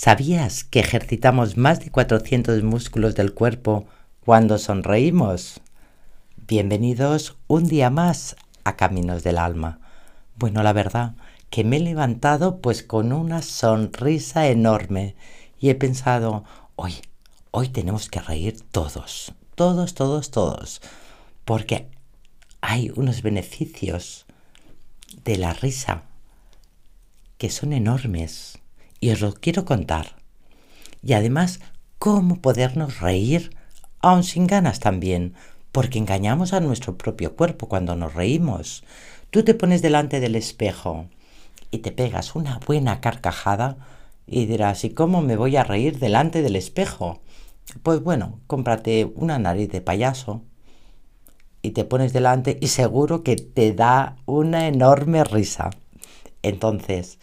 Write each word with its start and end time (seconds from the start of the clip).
¿Sabías 0.00 0.62
que 0.62 0.78
ejercitamos 0.78 1.56
más 1.56 1.80
de 1.80 1.90
400 1.90 2.62
músculos 2.62 3.16
del 3.16 3.34
cuerpo 3.34 3.88
cuando 4.20 4.56
sonreímos? 4.56 5.60
Bienvenidos 6.46 7.36
un 7.48 7.66
día 7.66 7.90
más 7.90 8.36
a 8.62 8.76
Caminos 8.76 9.24
del 9.24 9.38
Alma. 9.38 9.80
Bueno, 10.36 10.62
la 10.62 10.72
verdad 10.72 11.16
que 11.50 11.64
me 11.64 11.78
he 11.78 11.80
levantado 11.80 12.60
pues 12.60 12.84
con 12.84 13.12
una 13.12 13.42
sonrisa 13.42 14.46
enorme 14.46 15.16
y 15.58 15.68
he 15.68 15.74
pensado, 15.74 16.44
hoy, 16.76 16.94
hoy 17.50 17.68
tenemos 17.68 18.08
que 18.08 18.20
reír 18.20 18.60
todos, 18.70 19.32
todos, 19.56 19.94
todos, 19.94 20.30
todos, 20.30 20.80
porque 21.44 21.88
hay 22.60 22.92
unos 22.94 23.22
beneficios 23.22 24.26
de 25.24 25.38
la 25.38 25.54
risa 25.54 26.04
que 27.36 27.50
son 27.50 27.72
enormes 27.72 28.60
y 29.00 29.10
os 29.10 29.20
lo 29.20 29.32
quiero 29.34 29.64
contar. 29.64 30.16
Y 31.02 31.12
además, 31.12 31.60
cómo 31.98 32.40
podernos 32.40 33.00
reír 33.00 33.56
aun 34.00 34.22
sin 34.22 34.46
ganas 34.46 34.80
también, 34.80 35.34
porque 35.72 35.98
engañamos 35.98 36.52
a 36.52 36.60
nuestro 36.60 36.96
propio 36.96 37.36
cuerpo 37.36 37.68
cuando 37.68 37.96
nos 37.96 38.14
reímos. 38.14 38.84
Tú 39.30 39.42
te 39.44 39.54
pones 39.54 39.82
delante 39.82 40.20
del 40.20 40.36
espejo 40.36 41.06
y 41.70 41.78
te 41.78 41.92
pegas 41.92 42.34
una 42.34 42.58
buena 42.66 43.00
carcajada 43.00 43.76
y 44.26 44.46
dirás, 44.46 44.84
¿y 44.84 44.90
cómo 44.90 45.22
me 45.22 45.36
voy 45.36 45.56
a 45.56 45.64
reír 45.64 45.98
delante 45.98 46.42
del 46.42 46.56
espejo? 46.56 47.20
Pues 47.82 48.02
bueno, 48.02 48.40
cómprate 48.46 49.10
una 49.14 49.38
nariz 49.38 49.70
de 49.70 49.80
payaso 49.80 50.42
y 51.60 51.72
te 51.72 51.84
pones 51.84 52.12
delante 52.12 52.56
y 52.60 52.68
seguro 52.68 53.22
que 53.22 53.36
te 53.36 53.72
da 53.72 54.16
una 54.26 54.68
enorme 54.68 55.24
risa. 55.24 55.70
Entonces, 56.42 57.18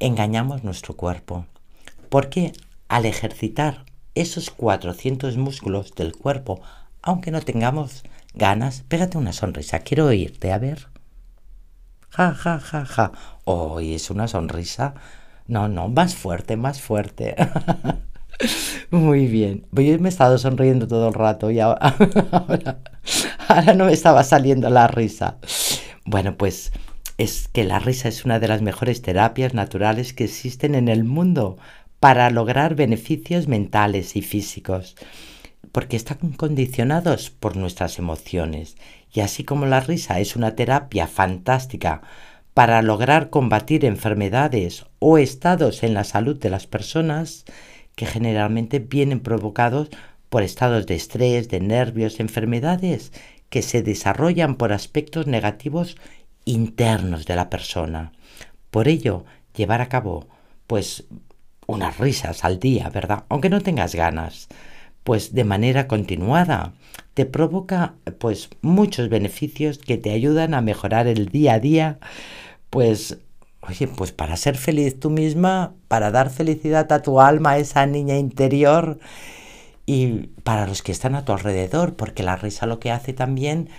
engañamos 0.00 0.64
nuestro 0.64 0.96
cuerpo. 0.96 1.46
Porque 2.08 2.52
al 2.88 3.06
ejercitar 3.06 3.84
esos 4.14 4.50
400 4.50 5.36
músculos 5.36 5.94
del 5.94 6.16
cuerpo, 6.16 6.60
aunque 7.02 7.30
no 7.30 7.40
tengamos 7.40 8.02
ganas, 8.34 8.82
pégate 8.88 9.18
una 9.18 9.32
sonrisa. 9.32 9.80
Quiero 9.80 10.06
oírte, 10.06 10.52
a 10.52 10.58
ver. 10.58 10.88
Ja, 12.10 12.34
ja, 12.34 12.58
ja, 12.58 12.84
ja. 12.84 13.12
Hoy 13.44 13.94
es 13.94 14.10
una 14.10 14.26
sonrisa. 14.26 14.94
No, 15.46 15.68
no, 15.68 15.88
más 15.88 16.14
fuerte, 16.14 16.56
más 16.56 16.80
fuerte. 16.80 17.36
Muy 18.90 19.26
bien. 19.26 19.66
Pues 19.72 19.86
yo 19.86 19.98
me 19.98 20.08
he 20.08 20.10
estado 20.10 20.38
sonriendo 20.38 20.88
todo 20.88 21.08
el 21.08 21.14
rato 21.14 21.50
y 21.50 21.60
ahora, 21.60 21.94
ahora 23.48 23.74
no 23.74 23.84
me 23.84 23.92
estaba 23.92 24.24
saliendo 24.24 24.70
la 24.70 24.88
risa. 24.88 25.36
Bueno, 26.04 26.36
pues 26.36 26.72
es 27.20 27.48
que 27.48 27.64
la 27.64 27.78
risa 27.78 28.08
es 28.08 28.24
una 28.24 28.38
de 28.38 28.48
las 28.48 28.62
mejores 28.62 29.02
terapias 29.02 29.52
naturales 29.52 30.14
que 30.14 30.24
existen 30.24 30.74
en 30.74 30.88
el 30.88 31.04
mundo 31.04 31.58
para 32.00 32.30
lograr 32.30 32.74
beneficios 32.74 33.46
mentales 33.46 34.16
y 34.16 34.22
físicos, 34.22 34.96
porque 35.70 35.96
están 35.96 36.32
condicionados 36.32 37.28
por 37.28 37.56
nuestras 37.56 37.98
emociones. 37.98 38.78
Y 39.12 39.20
así 39.20 39.44
como 39.44 39.66
la 39.66 39.80
risa 39.80 40.18
es 40.18 40.34
una 40.34 40.56
terapia 40.56 41.06
fantástica 41.06 42.00
para 42.54 42.80
lograr 42.80 43.28
combatir 43.28 43.84
enfermedades 43.84 44.86
o 44.98 45.18
estados 45.18 45.82
en 45.82 45.92
la 45.92 46.04
salud 46.04 46.38
de 46.38 46.48
las 46.48 46.66
personas, 46.66 47.44
que 47.96 48.06
generalmente 48.06 48.78
vienen 48.78 49.20
provocados 49.20 49.90
por 50.30 50.42
estados 50.42 50.86
de 50.86 50.94
estrés, 50.94 51.50
de 51.50 51.60
nervios, 51.60 52.18
enfermedades 52.18 53.12
que 53.50 53.60
se 53.60 53.82
desarrollan 53.82 54.54
por 54.54 54.72
aspectos 54.72 55.26
negativos 55.26 55.98
internos 56.44 57.26
de 57.26 57.36
la 57.36 57.50
persona. 57.50 58.12
Por 58.70 58.88
ello, 58.88 59.24
llevar 59.54 59.80
a 59.80 59.88
cabo, 59.88 60.26
pues, 60.66 61.04
unas 61.66 61.98
risas 61.98 62.44
al 62.44 62.58
día, 62.58 62.88
¿verdad? 62.90 63.24
Aunque 63.28 63.50
no 63.50 63.60
tengas 63.60 63.94
ganas, 63.94 64.48
pues 65.04 65.32
de 65.34 65.44
manera 65.44 65.88
continuada, 65.88 66.72
te 67.14 67.26
provoca, 67.26 67.94
pues, 68.18 68.50
muchos 68.62 69.08
beneficios 69.08 69.78
que 69.78 69.96
te 69.96 70.10
ayudan 70.10 70.54
a 70.54 70.60
mejorar 70.60 71.06
el 71.06 71.28
día 71.28 71.54
a 71.54 71.60
día, 71.60 71.98
pues, 72.70 73.18
oye, 73.62 73.88
pues 73.88 74.12
para 74.12 74.36
ser 74.36 74.56
feliz 74.56 74.98
tú 74.98 75.10
misma, 75.10 75.74
para 75.88 76.10
dar 76.10 76.30
felicidad 76.30 76.90
a 76.92 77.02
tu 77.02 77.20
alma, 77.20 77.52
a 77.52 77.58
esa 77.58 77.86
niña 77.86 78.16
interior, 78.16 78.98
y 79.86 80.28
para 80.44 80.66
los 80.66 80.82
que 80.82 80.92
están 80.92 81.14
a 81.14 81.24
tu 81.24 81.32
alrededor, 81.32 81.94
porque 81.94 82.22
la 82.22 82.36
risa 82.36 82.66
lo 82.66 82.78
que 82.78 82.92
hace 82.92 83.12
también 83.12 83.70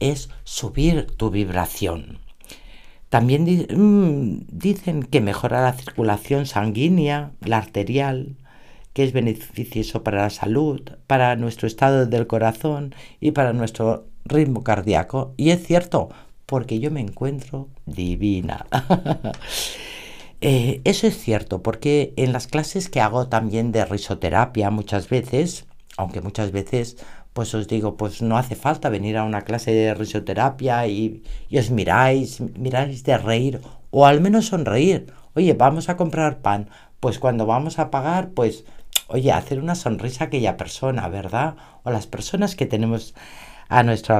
es 0.00 0.28
subir 0.44 1.06
tu 1.16 1.30
vibración. 1.30 2.18
También 3.08 3.44
mm, 3.44 4.46
dicen 4.48 5.02
que 5.02 5.20
mejora 5.20 5.62
la 5.62 5.72
circulación 5.72 6.46
sanguínea, 6.46 7.32
la 7.40 7.58
arterial, 7.58 8.36
que 8.92 9.04
es 9.04 9.12
beneficioso 9.12 10.02
para 10.02 10.22
la 10.22 10.30
salud, 10.30 10.80
para 11.06 11.36
nuestro 11.36 11.66
estado 11.66 12.06
del 12.06 12.26
corazón 12.26 12.94
y 13.20 13.32
para 13.32 13.52
nuestro 13.52 14.06
ritmo 14.24 14.64
cardíaco. 14.64 15.34
Y 15.36 15.50
es 15.50 15.64
cierto, 15.66 16.08
porque 16.46 16.80
yo 16.80 16.90
me 16.90 17.00
encuentro 17.00 17.68
divina. 17.84 18.66
Eh, 20.42 20.82
eso 20.84 21.06
es 21.06 21.16
cierto, 21.16 21.62
porque 21.62 22.12
en 22.16 22.34
las 22.34 22.46
clases 22.46 22.90
que 22.90 23.00
hago 23.00 23.26
también 23.26 23.72
de 23.72 23.86
risoterapia 23.86 24.68
muchas 24.68 25.08
veces, 25.08 25.64
aunque 25.96 26.20
muchas 26.20 26.52
veces 26.52 26.98
pues 27.36 27.54
os 27.54 27.68
digo, 27.68 27.98
pues 27.98 28.22
no 28.22 28.38
hace 28.38 28.56
falta 28.56 28.88
venir 28.88 29.18
a 29.18 29.24
una 29.24 29.42
clase 29.42 29.70
de 29.70 29.92
risoterapia 29.92 30.86
y, 30.86 31.22
os 31.54 31.70
miráis, 31.70 32.40
miráis 32.40 33.04
de 33.04 33.18
reír 33.18 33.60
o 33.90 34.06
al 34.06 34.22
menos 34.22 34.46
sonreír. 34.46 35.12
Oye, 35.34 35.52
vamos 35.52 35.90
a 35.90 35.98
comprar 35.98 36.40
pan. 36.40 36.70
Pues 36.98 37.18
cuando 37.18 37.44
vamos 37.44 37.78
a 37.78 37.90
pagar, 37.90 38.30
pues, 38.30 38.64
oye, 39.08 39.32
hacer 39.32 39.60
una 39.60 39.74
sonrisa 39.74 40.24
a 40.24 40.26
aquella 40.28 40.56
persona, 40.56 41.08
¿verdad? 41.08 41.56
O 41.82 41.90
las 41.90 42.06
personas 42.06 42.56
que 42.56 42.64
tenemos 42.64 43.14
a 43.68 43.82
nuestro 43.82 44.14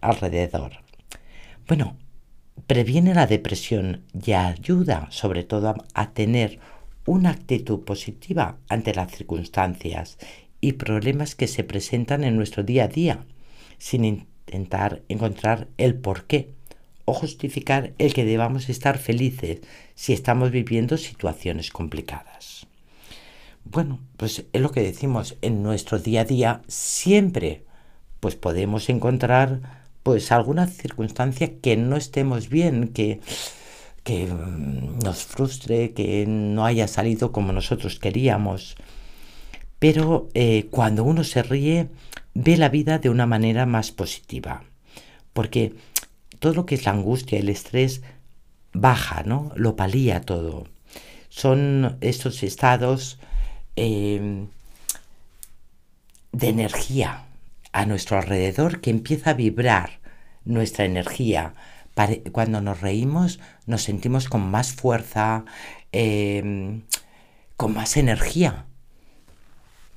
alrededor. 0.00 0.72
Bueno, 1.68 1.98
previene 2.66 3.12
la 3.12 3.26
depresión 3.26 4.06
y 4.14 4.32
ayuda 4.32 5.08
sobre 5.10 5.44
todo 5.44 5.74
a 5.92 6.10
tener 6.12 6.58
una 7.04 7.32
actitud 7.32 7.84
positiva 7.84 8.56
ante 8.70 8.94
las 8.94 9.12
circunstancias 9.12 10.16
y 10.60 10.72
problemas 10.72 11.34
que 11.34 11.46
se 11.46 11.64
presentan 11.64 12.24
en 12.24 12.36
nuestro 12.36 12.62
día 12.62 12.84
a 12.84 12.88
día, 12.88 13.24
sin 13.78 14.04
intentar 14.04 15.02
encontrar 15.08 15.68
el 15.78 15.94
por 15.94 16.24
qué 16.24 16.52
o 17.04 17.14
justificar 17.14 17.92
el 17.98 18.14
que 18.14 18.24
debamos 18.24 18.68
estar 18.68 18.98
felices 18.98 19.60
si 19.94 20.12
estamos 20.12 20.50
viviendo 20.50 20.96
situaciones 20.96 21.70
complicadas. 21.70 22.66
Bueno, 23.64 24.00
pues 24.16 24.44
es 24.52 24.60
lo 24.60 24.70
que 24.70 24.82
decimos, 24.82 25.36
en 25.42 25.62
nuestro 25.62 25.98
día 25.98 26.22
a 26.22 26.24
día 26.24 26.62
siempre 26.68 27.64
pues 28.20 28.36
podemos 28.36 28.88
encontrar 28.88 29.80
pues 30.02 30.32
alguna 30.32 30.66
circunstancia 30.66 31.58
que 31.60 31.76
no 31.76 31.96
estemos 31.96 32.48
bien, 32.48 32.88
que, 32.88 33.20
que 34.02 34.26
nos 34.26 35.24
frustre, 35.24 35.92
que 35.92 36.26
no 36.26 36.64
haya 36.64 36.88
salido 36.88 37.32
como 37.32 37.52
nosotros 37.52 37.98
queríamos. 37.98 38.76
Pero 39.80 40.28
eh, 40.34 40.68
cuando 40.70 41.02
uno 41.02 41.24
se 41.24 41.42
ríe, 41.42 41.88
ve 42.34 42.56
la 42.56 42.68
vida 42.68 42.98
de 42.98 43.08
una 43.08 43.26
manera 43.26 43.66
más 43.66 43.90
positiva. 43.90 44.62
Porque 45.32 45.74
todo 46.38 46.54
lo 46.54 46.66
que 46.66 46.76
es 46.76 46.84
la 46.84 46.92
angustia, 46.92 47.38
el 47.38 47.48
estrés, 47.48 48.02
baja, 48.72 49.22
¿no? 49.24 49.50
Lo 49.56 49.76
palía 49.76 50.20
todo. 50.20 50.66
Son 51.28 51.96
estos 52.00 52.42
estados 52.42 53.18
em, 53.74 54.48
de 56.32 56.48
energía 56.48 57.24
a 57.72 57.86
nuestro 57.86 58.18
alrededor 58.18 58.80
que 58.80 58.90
empieza 58.90 59.30
a 59.30 59.34
vibrar 59.34 60.00
nuestra 60.44 60.84
energía. 60.84 61.54
Cuando 62.32 62.60
nos 62.60 62.80
reímos 62.80 63.40
nos 63.66 63.82
sentimos 63.82 64.28
con 64.28 64.50
más 64.50 64.72
fuerza, 64.72 65.44
em, 65.92 66.82
con 67.56 67.74
más 67.74 67.96
energía. 67.96 68.66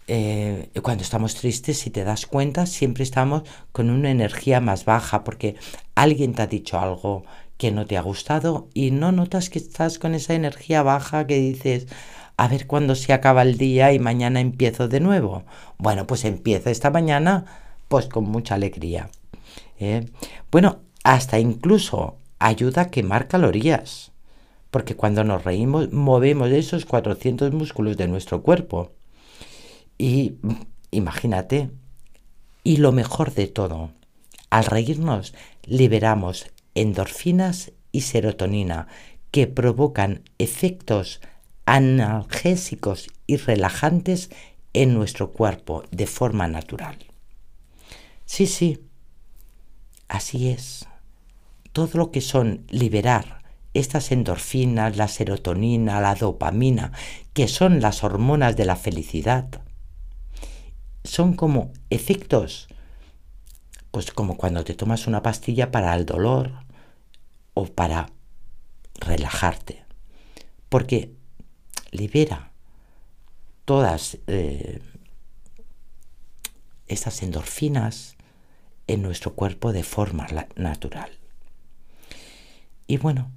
Eh, 0.08 0.70
cuando 0.82 1.04
estamos 1.04 1.36
tristes, 1.36 1.80
si 1.80 1.90
te 1.90 2.04
das 2.04 2.26
cuenta, 2.26 2.66
siempre 2.66 3.04
estamos 3.04 3.44
con 3.72 3.90
una 3.90 4.12
energía 4.12 4.60
más 4.60 4.86
baja 4.86 5.24
porque 5.24 5.56
alguien 5.96 6.34
te 6.34 6.42
ha 6.42 6.48
dicho 6.48 6.80
algo 6.80 7.24
que 7.58 7.72
no 7.72 7.86
te 7.86 7.98
ha 7.98 8.02
gustado 8.02 8.68
y 8.74 8.92
no 8.92 9.12
notas 9.12 9.50
que 9.50 9.60
estás 9.60 10.00
con 10.00 10.16
esa 10.16 10.34
energía 10.34 10.84
baja 10.84 11.26
que 11.28 11.38
dices, 11.38 11.88
a 12.36 12.48
ver 12.48 12.68
cuándo 12.68 12.96
se 12.96 13.14
acaba 13.14 13.44
el 13.44 13.58
día 13.58 13.94
y 13.94 14.00
mañana 14.00 14.42
empiezo 14.42 14.88
de 14.88 15.00
nuevo. 15.00 15.44
Bueno, 15.78 16.06
pues 16.08 16.26
empiezo 16.26 16.70
esta 16.70 16.90
mañana 16.90 17.46
pues 17.88 18.08
con 18.08 18.26
mucha 18.26 18.56
alegría. 18.56 19.10
¿eh? 19.80 20.10
Bueno, 20.52 20.80
hasta 21.04 21.40
incluso 21.40 22.18
ayuda 22.40 22.84
a 22.84 22.90
quemar 22.90 23.28
calorías, 23.28 24.12
porque 24.72 24.96
cuando 24.96 25.24
nos 25.24 25.44
reímos 25.44 25.94
movemos 25.94 26.50
esos 26.50 26.86
400 26.86 27.54
músculos 27.54 27.96
de 27.96 28.08
nuestro 28.08 28.42
cuerpo 28.42 28.92
y 29.98 30.36
imagínate, 30.92 31.69
y 32.63 32.78
lo 32.78 32.92
mejor 32.92 33.34
de 33.34 33.48
todo, 33.48 33.92
al 34.50 34.66
reírnos 34.66 35.34
liberamos 35.63 36.48
endorfinas 36.75 37.72
y 37.92 38.01
serotonina 38.01 38.88
que 39.31 39.48
provocan 39.48 40.24
efectos 40.38 41.22
analgésicos 41.66 43.10
y 43.25 43.38
relajantes 43.38 44.30
en 44.74 44.94
nuestro 44.94 45.31
cuerpo 45.31 45.84
de 45.92 46.07
forma 46.07 46.48
natural. 46.48 46.98
Sí, 48.25 48.48
sí, 48.48 48.84
así 50.07 50.50
es. 50.50 50.88
Todo 51.72 51.89
lo 51.94 52.12
que 52.12 52.22
son 52.22 52.66
liberar 52.69 53.44
estas 53.74 54.12
endorfinas, 54.12 54.98
la 54.98 55.07
serotonina, 55.07 56.00
la 56.00 56.16
dopamina, 56.16 56.92
que 57.34 57.48
son 57.48 57.81
las 57.81 58.04
hormonas 58.04 58.56
de 58.56 58.66
la 58.66 58.75
felicidad, 58.75 59.62
son 61.13 61.36
como 61.36 61.71
efectos, 61.92 62.68
pues 63.92 64.12
como 64.12 64.36
cuando 64.36 64.63
te 64.63 64.74
tomas 64.74 65.06
una 65.06 65.21
pastilla 65.21 65.69
para 65.69 65.94
el 65.94 66.07
dolor 66.07 66.54
o 67.54 67.68
para 67.68 68.10
relajarte, 68.95 69.86
porque 70.69 71.13
libera 71.92 72.51
todas 73.63 74.18
eh, 74.25 74.81
estas 76.88 77.21
endorfinas 77.21 78.18
en 78.88 79.04
nuestro 79.04 79.36
cuerpo 79.36 79.71
de 79.71 79.83
forma 79.83 80.25
natural. 80.56 81.12
Y 82.88 82.98
bueno, 82.98 83.30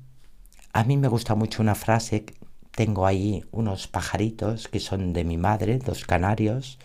a 0.72 0.82
mí 0.84 0.96
me 0.96 1.08
gusta 1.08 1.34
mucho 1.34 1.60
una 1.60 1.74
frase, 1.74 2.24
tengo 2.70 3.06
ahí 3.06 3.44
unos 3.50 3.86
pajaritos 3.86 4.66
que 4.66 4.80
son 4.80 5.12
de 5.12 5.24
mi 5.24 5.36
madre, 5.36 5.76
dos 5.76 6.06
canarios, 6.06 6.78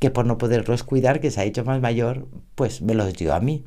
que 0.00 0.10
por 0.10 0.26
no 0.26 0.38
poderlos 0.38 0.82
cuidar, 0.82 1.20
que 1.20 1.30
se 1.30 1.40
ha 1.40 1.44
hecho 1.44 1.64
más 1.64 1.80
mayor, 1.80 2.26
pues 2.56 2.82
me 2.82 2.94
los 2.94 3.12
dio 3.14 3.32
a 3.32 3.40
mí. 3.40 3.64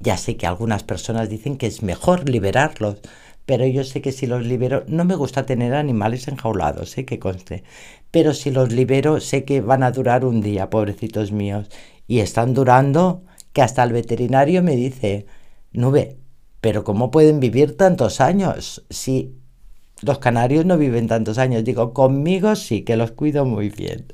Ya 0.00 0.16
sé 0.16 0.36
que 0.36 0.46
algunas 0.46 0.84
personas 0.84 1.28
dicen 1.28 1.58
que 1.58 1.66
es 1.66 1.82
mejor 1.82 2.28
liberarlos, 2.28 3.00
pero 3.44 3.66
yo 3.66 3.82
sé 3.82 4.00
que 4.00 4.12
si 4.12 4.26
los 4.26 4.46
libero, 4.46 4.84
no 4.86 5.04
me 5.04 5.16
gusta 5.16 5.44
tener 5.46 5.74
animales 5.74 6.28
enjaulados, 6.28 6.90
sé 6.90 7.04
que 7.04 7.18
conste, 7.18 7.64
pero 8.10 8.34
si 8.34 8.50
los 8.50 8.72
libero 8.72 9.20
sé 9.20 9.44
que 9.44 9.60
van 9.60 9.82
a 9.82 9.90
durar 9.90 10.24
un 10.24 10.40
día, 10.40 10.70
pobrecitos 10.70 11.32
míos, 11.32 11.68
y 12.06 12.20
están 12.20 12.54
durando 12.54 13.24
que 13.52 13.62
hasta 13.62 13.82
el 13.82 13.92
veterinario 13.92 14.62
me 14.62 14.76
dice, 14.76 15.26
nube, 15.72 16.18
pero 16.60 16.84
¿cómo 16.84 17.10
pueden 17.10 17.40
vivir 17.40 17.76
tantos 17.76 18.20
años? 18.20 18.84
Si 18.90 19.34
los 20.02 20.18
canarios 20.18 20.64
no 20.64 20.78
viven 20.78 21.08
tantos 21.08 21.38
años, 21.38 21.64
digo, 21.64 21.92
conmigo 21.92 22.54
sí, 22.54 22.82
que 22.82 22.96
los 22.96 23.10
cuido 23.12 23.44
muy 23.44 23.70
bien. 23.70 24.06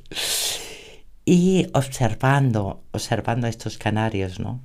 Y 1.25 1.69
observando, 1.73 2.82
observando 2.93 3.47
a 3.47 3.50
estos 3.50 3.79
canarios, 3.79 4.41
¿no? 4.41 4.61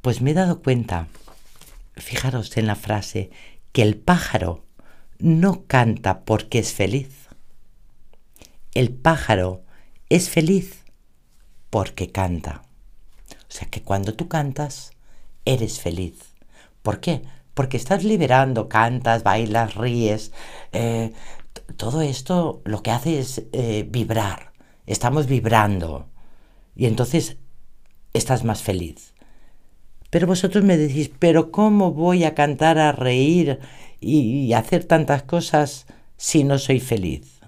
Pues 0.00 0.22
me 0.22 0.30
he 0.30 0.34
dado 0.34 0.62
cuenta, 0.62 1.08
fijaros 1.96 2.56
en 2.56 2.66
la 2.66 2.76
frase, 2.76 3.30
que 3.72 3.82
el 3.82 3.96
pájaro 3.96 4.64
no 5.18 5.66
canta 5.66 6.20
porque 6.20 6.58
es 6.58 6.72
feliz. 6.72 7.28
El 8.74 8.90
pájaro 8.90 9.62
es 10.08 10.30
feliz 10.30 10.84
porque 11.68 12.10
canta. 12.10 12.62
O 13.32 13.52
sea 13.52 13.68
que 13.68 13.82
cuando 13.82 14.14
tú 14.14 14.28
cantas, 14.28 14.92
eres 15.44 15.80
feliz. 15.80 16.14
¿Por 16.82 17.00
qué? 17.00 17.22
Porque 17.54 17.76
estás 17.76 18.04
liberando, 18.04 18.68
cantas, 18.68 19.22
bailas, 19.22 19.74
ríes. 19.74 20.32
Eh, 20.72 21.12
todo 21.76 22.00
esto 22.00 22.62
lo 22.64 22.82
que 22.82 22.90
hace 22.90 23.18
es 23.18 23.42
eh, 23.52 23.86
vibrar. 23.88 24.49
Estamos 24.90 25.28
vibrando. 25.28 26.08
Y 26.74 26.86
entonces 26.86 27.36
estás 28.12 28.42
más 28.42 28.60
feliz. 28.60 29.14
Pero 30.10 30.26
vosotros 30.26 30.64
me 30.64 30.76
decís, 30.76 31.12
pero 31.16 31.52
¿cómo 31.52 31.92
voy 31.92 32.24
a 32.24 32.34
cantar, 32.34 32.76
a 32.80 32.90
reír 32.90 33.60
y, 34.00 34.52
hacer 34.52 34.82
tantas 34.82 35.22
cosas 35.22 35.86
si 36.16 36.42
no 36.42 36.58
soy 36.58 36.80
feliz? 36.80 37.38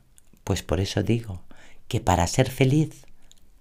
Pues 0.44 0.62
por 0.62 0.79
eso 0.79 1.03
digo 1.03 1.43
que 1.89 2.00
para 2.00 2.29
ser 2.29 2.49
feliz 2.49 3.06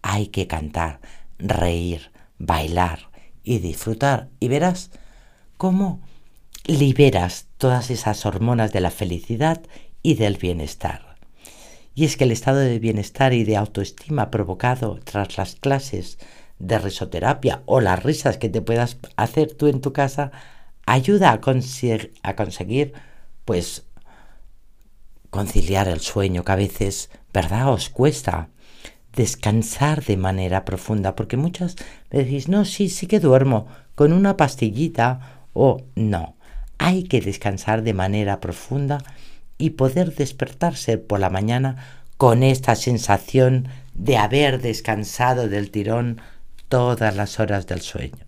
hay 0.04 0.28
que 0.28 0.45
cantar, 0.45 1.00
reír, 1.39 2.12
bailar 2.38 3.10
y 3.44 3.57
disfrutar. 3.57 4.30
Y 4.39 4.48
verás 4.48 4.92
cómo 5.57 6.01
liberas 6.66 7.48
todas 7.57 7.89
esas 7.89 8.28
hormonas 8.28 8.72
de 8.74 8.81
la 8.81 8.92
felicidad 8.92 9.60
y 10.04 10.13
del 10.13 10.38
bienestar. 10.38 11.11
Y 11.94 12.06
es 12.06 12.18
que 12.18 12.24
el 12.24 12.32
estado 12.32 12.60
de 12.60 12.80
bienestar 12.80 13.34
y 13.34 13.44
de 13.44 13.58
autoestima 13.58 14.32
provocado 14.32 15.00
tras 15.04 15.38
las 15.38 15.56
clases 15.56 16.18
de 16.60 16.80
risoterapia 16.80 17.64
o 17.66 17.82
las 17.82 18.02
risas 18.02 18.38
que 18.38 18.50
te 18.50 18.62
puedas 18.62 18.98
hacer 19.18 19.54
tú 19.54 19.68
en 19.68 19.82
tu 19.82 19.94
casa 19.94 20.32
ayuda 20.86 21.32
a, 21.32 21.42
conseguir 21.42 22.94
pues 23.46 23.84
conciliar 25.30 25.88
el 25.88 26.02
sueño 26.02 26.44
que 26.44 26.52
a 26.52 26.56
veces, 26.56 27.10
¿verdad? 27.34 27.74
Os 27.74 27.90
cuesta 27.90 28.50
descansar 29.14 30.04
de 30.04 30.18
manera 30.18 30.64
profunda, 30.66 31.16
porque 31.16 31.38
muchas 31.38 31.76
me 32.12 32.20
decís, 32.24 32.48
no, 32.48 32.66
sí, 32.66 32.90
sí 32.90 33.08
que 33.08 33.20
duermo 33.20 33.68
con 33.96 34.14
una 34.14 34.38
pastillita 34.38 35.46
o 35.54 35.84
no. 35.96 36.36
Hay 36.78 37.04
que 37.04 37.22
descansar 37.22 37.84
de 37.84 37.94
manera 37.94 38.40
profunda 38.40 39.00
y 39.62 39.72
poder 39.72 40.16
despertarse 40.16 40.98
por 40.98 41.19
la 41.19 41.30
mañana 41.30 41.78
con 42.18 42.42
esta 42.42 42.75
sensación 42.75 43.68
de 43.94 44.18
haber 44.18 44.60
descansado 44.60 45.48
del 45.48 45.69
tirón 45.69 46.19
todas 46.68 47.16
las 47.16 47.40
horas 47.40 47.68
del 47.68 47.81
sueño. 47.81 48.25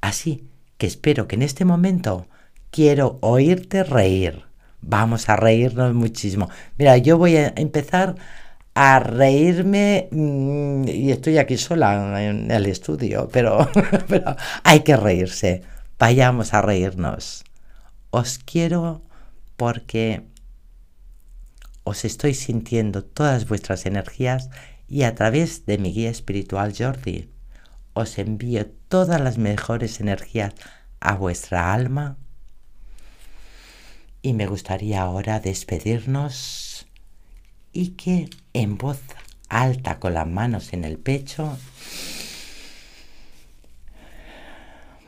Así 0.00 0.48
que 0.78 0.86
espero 0.86 1.26
que 1.26 1.34
en 1.34 1.42
este 1.42 1.64
momento 1.64 2.28
quiero 2.70 3.18
oírte 3.22 3.82
reír. 3.82 4.44
Vamos 4.80 5.28
a 5.28 5.36
reírnos 5.36 5.94
muchísimo. 5.94 6.48
Mira, 6.78 6.96
yo 6.96 7.18
voy 7.18 7.36
a 7.36 7.52
empezar 7.56 8.14
a 8.74 9.00
reírme 9.00 10.08
mm, 10.12 10.88
y 10.88 11.10
estoy 11.10 11.38
aquí 11.38 11.56
sola 11.56 12.22
en 12.22 12.50
el 12.50 12.66
estudio, 12.66 13.28
pero, 13.32 13.68
pero 14.08 14.36
hay 14.62 14.80
que 14.80 14.96
reírse. 14.96 15.62
Vayamos 15.98 16.54
a 16.54 16.62
reírnos. 16.62 17.44
Os 18.10 18.38
quiero 18.38 19.02
porque 19.60 20.22
os 21.84 22.06
estoy 22.06 22.32
sintiendo 22.32 23.04
todas 23.04 23.46
vuestras 23.46 23.84
energías 23.84 24.48
y 24.88 25.02
a 25.02 25.14
través 25.14 25.66
de 25.66 25.76
mi 25.76 25.92
guía 25.92 26.08
espiritual 26.08 26.72
Jordi 26.74 27.28
os 27.92 28.16
envío 28.16 28.66
todas 28.88 29.20
las 29.20 29.36
mejores 29.36 30.00
energías 30.00 30.54
a 30.98 31.14
vuestra 31.14 31.74
alma 31.74 32.16
y 34.22 34.32
me 34.32 34.46
gustaría 34.46 35.02
ahora 35.02 35.40
despedirnos 35.40 36.86
y 37.74 37.90
que 37.90 38.30
en 38.54 38.78
voz 38.78 39.02
alta 39.50 39.98
con 39.98 40.14
las 40.14 40.26
manos 40.26 40.72
en 40.72 40.86
el 40.86 40.96
pecho 40.96 41.58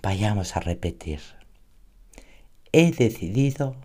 vayamos 0.02 0.58
a 0.58 0.60
repetir. 0.60 1.20
He 2.72 2.90
decidido 2.90 3.76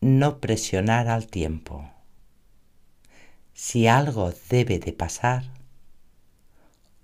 no 0.00 0.38
presionar 0.40 1.08
al 1.08 1.26
tiempo. 1.26 1.90
Si 3.52 3.88
algo 3.88 4.32
debe 4.48 4.78
de 4.78 4.92
pasar, 4.92 5.50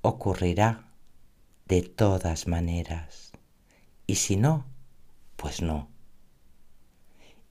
ocurrirá 0.02 0.84
de 1.66 1.82
todas 1.82 2.46
maneras. 2.46 3.32
Y 4.06 4.16
si 4.16 4.36
no, 4.36 4.64
pues 5.36 5.62
no. 5.62 5.88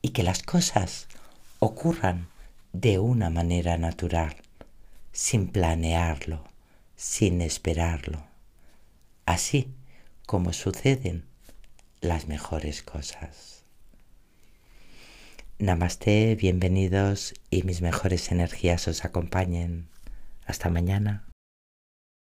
Y 0.01 0.09
que 0.09 0.23
las 0.23 0.43
cosas 0.43 1.07
ocurran 1.59 2.29
de 2.71 2.99
una 2.99 3.29
manera 3.29 3.77
natural, 3.77 4.35
sin 5.11 5.47
planearlo, 5.47 6.43
sin 6.95 7.41
esperarlo. 7.41 8.23
Así 9.25 9.73
como 10.25 10.53
suceden 10.53 11.25
las 12.01 12.27
mejores 12.27 12.83
cosas. 12.83 13.62
Namaste, 15.59 16.35
bienvenidos 16.35 17.35
y 17.51 17.61
mis 17.61 17.81
mejores 17.81 18.31
energías 18.31 18.87
os 18.87 19.05
acompañen. 19.05 19.87
Hasta 20.45 20.69
mañana. 20.69 21.25